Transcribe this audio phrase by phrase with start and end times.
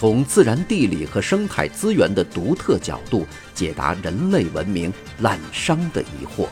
[0.00, 6.48] 从自然地理和生态资源的独特角度解答人类文明滥觞的疑惑。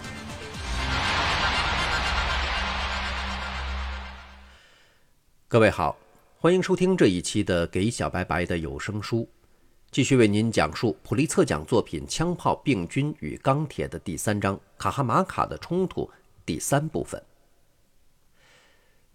[5.49, 5.97] 各位好，
[6.37, 9.21] 欢迎收听这一期的《给小白白的有声书》，
[9.91, 16.11] 继续为您讲述普利策奖作品《枪炮、病菌与钢铁》的第三章——卡哈马卡的冲突
[16.45, 17.23] 第三部分。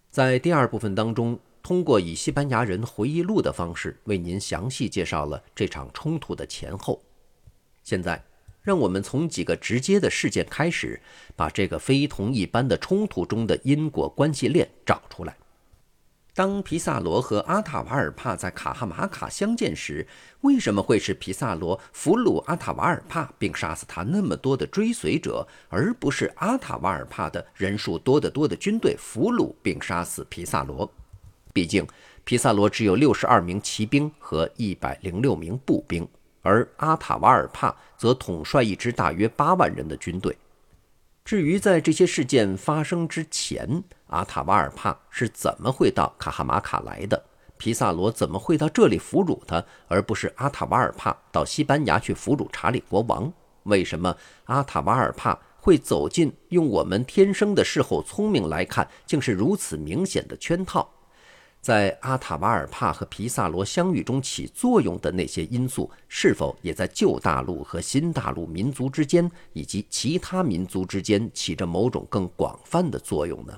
[0.09, 1.39] 在第二部分当中。
[1.63, 7.01] 通过以西班牙人回忆录的方式为您详细介绍了这场冲突的前后。
[7.83, 8.21] 现在，
[8.61, 11.01] 让我们从几个直接的事件开始，
[11.37, 15.37] 把这个非同一般的冲突中的因果关系链找出来。
[16.35, 20.05] 当皮萨罗和阿塔瓦尔帕在卡哈马卡相见时，
[20.41, 30.91] 为什么会是皮萨罗俘虏阿塔瓦尔帕并杀死他那么多的追随者，而不是阿塔瓦尔帕的人数多得多的军队俘虏并杀死皮萨罗？
[31.53, 31.87] 毕竟，
[32.23, 36.05] 皮萨罗只有六十二名骑兵和一百零六名步兵，
[36.41, 40.35] 而阿塔瓦尔帕则统帅一支大约八万人的军队。
[41.23, 47.23] 至于在这些事件发生之前，阿塔瓦尔帕是怎么会到卡哈马卡来的？
[47.55, 53.31] 皮萨罗怎么会到这里俘虏他，而不是阿塔瓦尔帕到西班牙去俘虏查理国王？
[53.63, 60.91] 为什么阿塔瓦尔帕会走进用我们天生的事后聪明来看，竟是如此明显的圈套？
[61.63, 73.57] 在阿塔瓦尔帕和皮萨罗相遇中起作用的那些因素，是否也在旧大陆和新大陆民族之间以及其他民族之间起着某种更广泛的作用呢？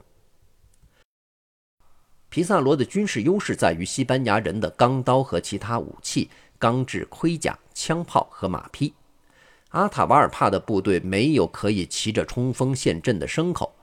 [2.30, 6.30] 皮萨罗的军事优势在于西班牙人的钢刀和其他武器、
[6.60, 8.94] 钢制盔甲、枪炮和马匹。
[9.70, 13.74] 阿塔瓦尔帕的部队没有可以骑着冲锋陷阵的牲口，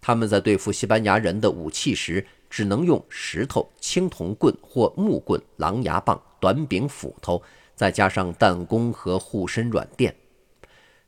[0.00, 2.26] 他们在对付西班牙人的武器时。
[2.48, 7.42] 只能用石头、青铜棍或木棍、狼牙棒、短柄斧头，
[7.74, 10.14] 再加上弹弓和护身软垫。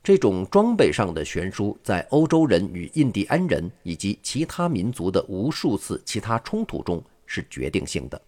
[0.01, 8.19] 这种装备上的悬殊，在欧洲人与印第安人以及其他民族的无数次其他冲突中是决定性的。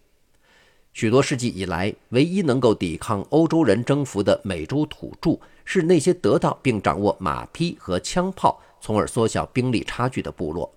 [0.92, 10.70] 许多世纪以来，唯一能够抵抗欧洲人征服的美洲土著，是那些得到并掌握马匹和枪炮，从而缩小兵力差距的部落。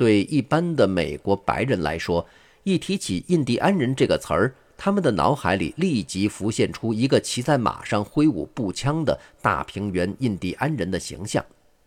[0.00, 2.26] 对一般的美国白人来说，
[2.62, 11.44] 一提起印第安人这个词儿，他们的脑海里立即浮现出一个骑在马上挥舞步枪的大平原印第安人的形象，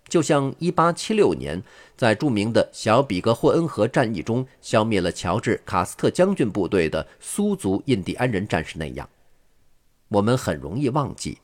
[0.07, 1.63] 就像1876年
[1.97, 9.09] 在著名的小比格霍恩河战役中消灭了乔治·卡斯特将军部队的苏族印第安人战士那样。
[10.09, 11.39] 我们很容易忘记，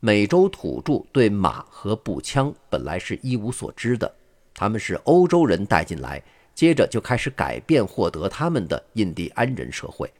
[0.00, 4.10] 美洲土著对马和步枪本来是一无所知的。
[4.54, 6.22] 他们是欧洲人带进来，
[6.54, 10.10] 接着就开始改变获得他们的印第安人社会。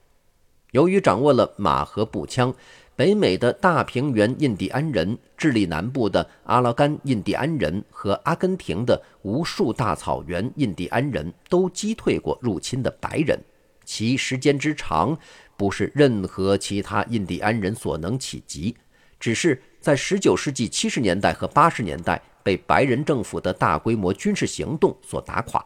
[0.72, 2.52] 由于掌握了马和步枪，
[2.96, 13.38] 北美的大平原印第安人、智利南部的阿拉干印第安人和阿根廷的无数大草原印第安人都击退过入侵的白人。
[13.84, 15.16] 其时间之长，
[15.56, 18.74] 不是任何其他印第安人所能企及，
[19.20, 22.20] 只是在19世纪70年代和80年代。
[22.44, 25.64] 被白人政府的大规模军事行动所打垮。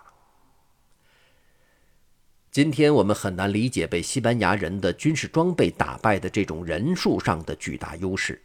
[2.50, 8.40] 今天我们很难理解被西班牙人的军事装备打败的这种人数上的巨大优势。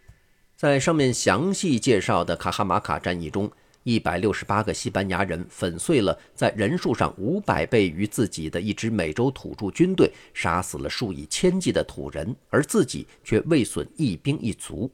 [0.57, 3.51] 在上面详细介绍的卡哈马卡战役中，
[3.83, 14.91] 一百六十八个西班牙人粉碎了在人数上五百倍于自己的一支美洲土著军队，杀死了数以千计的土人，而自己却未损一兵一卒。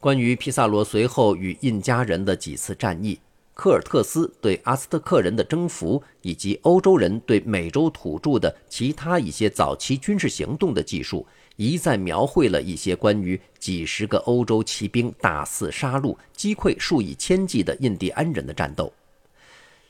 [0.00, 3.20] 关于皮萨罗随后与印加人的几次战役，
[3.52, 11.26] 科尔特斯对阿斯特克人的征服，以及欧洲人对美洲土著的其他一些早期军事行动的技术，
[11.56, 18.90] 一再描绘了一些关于几十个欧洲骑兵大肆杀戮、击溃数以千计的印第安人的战斗。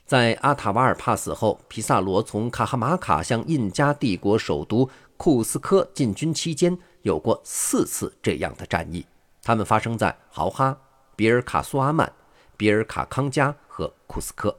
[0.04, 9.06] 在阿塔瓦尔帕死后，皮萨罗从卡哈马卡向印加帝国首都库斯科进军期间，有过四次这样的战役。
[9.50, 10.80] 他们发生在豪哈、
[11.16, 12.12] 比尔卡苏阿曼、
[12.56, 14.56] 比尔卡康加和库斯科。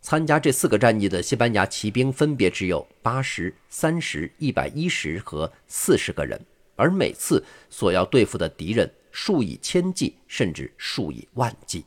[0.00, 6.40] 参加这四个战役的西班牙骑兵分别只有八十三十、一百一十和四十个人。
[6.74, 11.84] 而每次所要对付的敌人数以千计，甚至数以万计。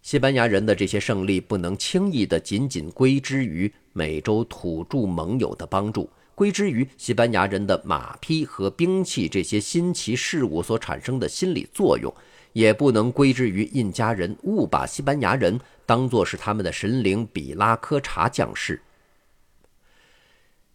[0.00, 6.08] 西班牙人的这些胜利不能轻易的仅仅归之于美洲土著盟友的帮助。
[6.34, 12.12] 归之于西班牙人的马匹和兵器这些新奇事物所产生的心理作用，
[12.52, 18.80] 也不能归之于印加人误把西班牙人当作是他们的神灵比拉科查将士。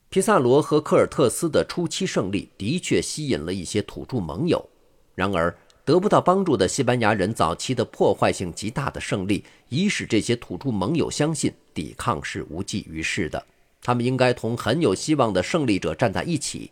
[0.10, 4.68] 皮萨罗和科尔特斯的初期胜利的确吸引了一些土著盟友，
[5.14, 13.46] 然而得不到帮助的西班牙人早期的破坏性极大的胜利，已使这些土著盟友相信抵抗是无济于事的。
[13.82, 16.72] 他们应该同很有希望的胜利者站在一起。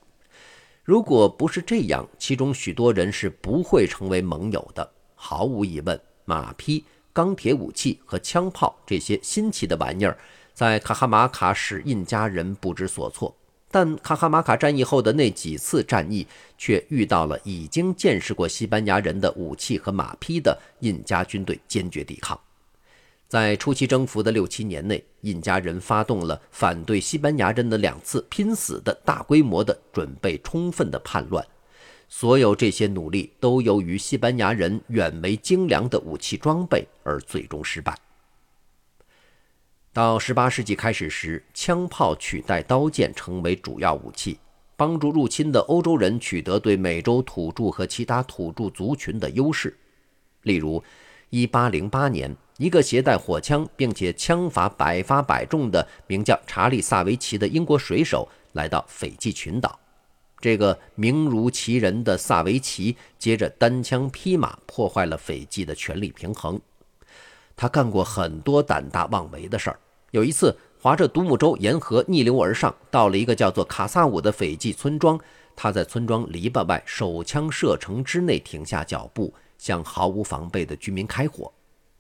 [0.83, 4.89] 如果不是这样，其中许多人是不会成为盟友的。
[5.15, 10.17] 毫无疑问，马匹、钢铁武器和枪炮这些新奇的玩意儿，
[10.53, 13.35] 在卡哈马卡使印加人不知所措。
[13.69, 16.25] 但卡哈马卡战役后的那几次战役，
[16.57, 22.39] 却遇到了已经见识过西班牙人的武器和马匹的印加军队，坚决抵抗。
[23.27, 31.45] 在初期征服的六七年内，印加人发动了反对西班牙人的两次拼死的大规模的准备充分的叛乱。
[32.07, 37.97] 所有这些努力都由于西班牙人远为精良的武器装备而最终失败。
[39.91, 44.39] 到18世纪开始时，枪炮取代刀剑成为主要武器，
[44.77, 49.75] 帮助入侵的欧洲人取得对美洲土著和其他土著族群的优势。
[50.43, 50.81] 例如
[51.31, 52.37] ，1808年。
[52.57, 59.79] 一个携带火枪并且枪法百发百中的名叫查理·萨维奇的英国水手来到斐济群岛。
[60.39, 66.59] 这个名如其人的萨维奇接着单枪匹马破坏了斐济的权力平衡。
[67.55, 69.79] 他干过很多胆大妄为的事儿。
[70.11, 75.19] 有一次，划着独木舟沿河逆流而上，到了一个叫做卡萨武的斐济村庄。
[75.55, 81.51] 他在村庄篱笆外手枪射程之内停下脚步，向毫无防备的居民开火。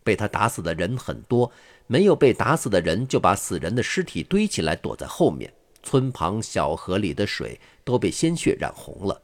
[0.07, 1.51] 被他打死的人很多，
[1.85, 5.51] 没有被打死的人就把死人的尸体堆起来躲在后面。
[5.83, 9.21] 村旁小河里的水都被鲜血染红了。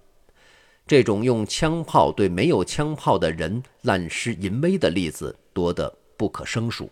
[0.86, 6.92] 这种用枪炮对没有枪炮的人滥施淫威的例子多得不可胜数。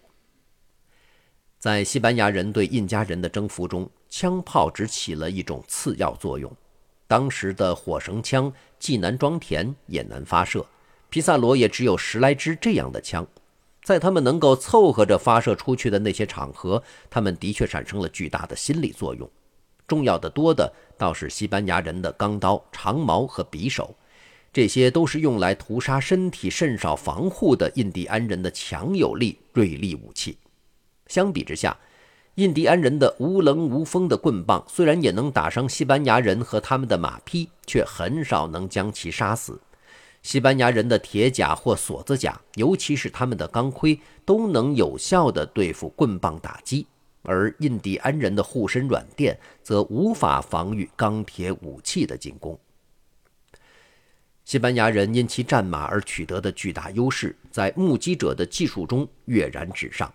[1.60, 6.50] 在西班牙人对印加人的征服中，枪炮只起了一种次要作用。
[7.08, 10.66] 当时的火绳枪既难装填也难发射，
[11.10, 13.28] 皮萨罗也只有十来支这样的枪。
[13.84, 19.30] 在他们能够凑合着发射出去的那些场合，他们的确产生了巨大的心理作用。
[19.88, 23.96] 重要的多的倒是西班牙人的钢刀、长矛和匕首，
[24.54, 30.38] 这些都是用来屠杀身体甚少防护的印第安人的强有力、锐利武器。
[31.08, 31.78] 相比之下，
[32.36, 39.60] 印第安人的无棱无锋的棍棒虽然也能打伤西班牙人和他们的马匹，却很少能将其杀死。
[40.22, 46.86] 西班牙人的铁甲或锁子甲，尤其是他们的钢盔，都能有效地对付棍棒打击；
[47.24, 52.60] 而印第安人的护身软垫则无法防御钢铁武器的进攻。
[54.46, 60.14] 西班牙人因其战马而取得的巨大优势，在目击者的技术中跃然纸上。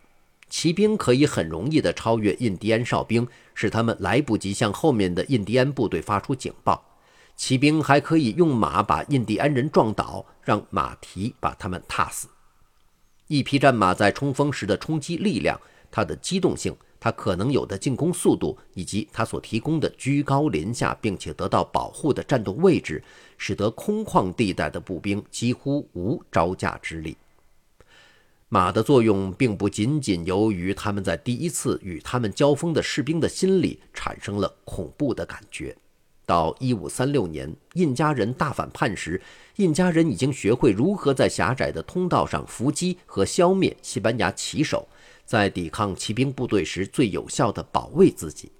[0.49, 6.86] 骑兵可以很容易地超越印第安哨兵，使他们来不及向后面的印第安部队发出警报。
[7.37, 12.29] 骑兵还可以用马把印第安人撞倒，让马蹄把他们踏死。
[13.29, 15.60] 一匹战马在冲锋时的冲击力量、
[15.91, 23.03] 它的机动性、它可能有的进攻速度，以及它所提供的居高临下并且得到保护的战斗位置，
[23.37, 27.17] 使得空旷地带的步兵几乎无招架之力。
[28.49, 35.77] 马的作用并不仅仅由于他们在第一次与他们交锋的士兵的心里产生了恐怖的感觉。
[36.27, 39.23] 到一五三六年，印加人大反叛时，
[39.56, 44.89] 印加人已经学会如何在狭窄的通道上伏击和消灭西班牙骑手，
[45.25, 48.51] 在抵抗骑兵部队时最有效地保卫自己。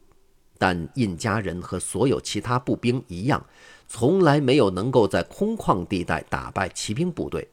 [0.59, 3.45] 但印加人和所有其他步兵一样，
[3.89, 7.47] 从来没有能够在空旷地带打败骑兵部队。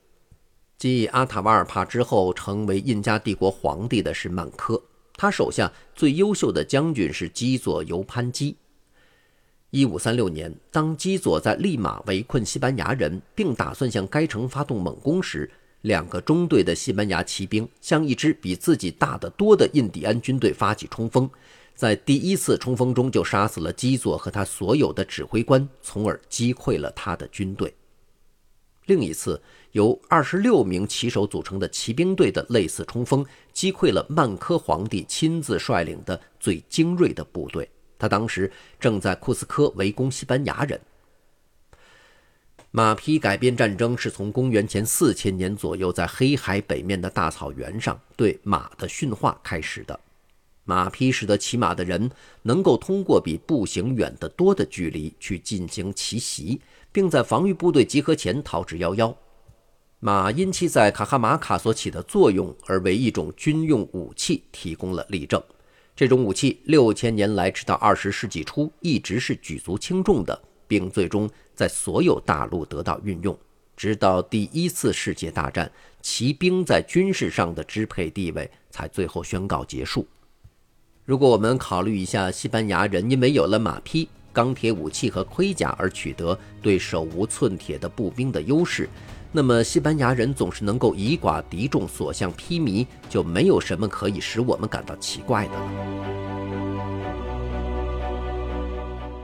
[0.78, 4.82] 继阿塔瓦尔帕之后，成为印加帝国皇帝的是曼科，
[5.16, 8.56] 他手下最优秀的将军是基佐尤潘基。
[9.74, 15.50] 一五三六年，当基佐在利马围困西班牙人，并打算向该城发动猛攻时，
[15.82, 21.28] 两个中队的西班牙骑兵向一支比自己大得多的印第安军队发起冲锋，
[21.74, 27.74] 在第一次冲锋中就杀死了基佐和他所有的指挥官，从而击溃了他的军队。
[28.86, 37.68] 另一次，由二十六名骑手组成的骑兵队的类似冲锋，击溃了曼科皇帝亲自率领的最精锐的部队。
[37.98, 40.80] 他当时正在库斯科围攻西班牙人。
[42.72, 50.00] 马匹改编战争是从公元前四千年左右，在黑海北面的大草原上对马的驯化开始的。
[50.66, 52.10] 马匹使得骑马的人
[52.42, 59.14] 能够通过比步行远得多的距离去进行奇袭，并在防御部队集合前逃之夭夭。
[60.00, 65.42] 马因其在卡哈马卡所起的作用而为一种军用武器提供了例证。
[65.96, 70.42] 这种武器六千年来直到二十世纪初一直是举足轻重的。
[70.66, 73.38] 并最终在所有大陆得到运用，
[73.78, 75.72] 直到第一次世界大战，
[76.02, 80.08] 骑兵在军事上的支配地位才最后宣告结束。
[81.06, 88.90] 如果我们考虑一下，西班牙人因为有了马匹、钢铁武器和盔甲而取得对手无寸铁的步兵的优势，
[89.32, 95.70] 那么西班牙人总是能够以寡敌众、所向披靡，就没有什么可以使我们感到奇怪的了。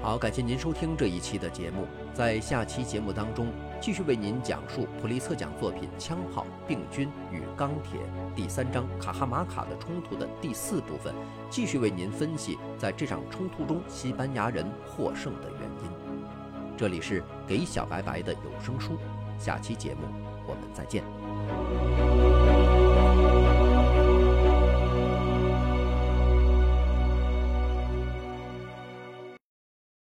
[0.01, 1.85] 好，感谢您收听这一期的节目。
[2.13, 3.47] 在下期节目当中，
[3.81, 8.01] 继续为您讲述普利策奖作品《枪炮、病菌与钢铁》
[8.36, 11.15] 第三章卡哈马卡的冲突的第四部分，
[11.50, 15.89] 继续为您分析在这场冲突中西班牙人获胜的原因。
[16.75, 18.98] 这里是给小白白的有声书，
[19.38, 20.01] 下期节目
[20.45, 21.18] 我们再见。